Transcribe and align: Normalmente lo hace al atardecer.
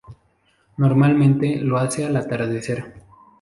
Normalmente 0.77 1.57
lo 1.59 1.77
hace 1.77 2.05
al 2.07 2.15
atardecer. 2.15 2.91